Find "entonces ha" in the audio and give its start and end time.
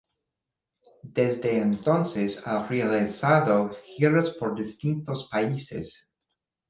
1.61-2.65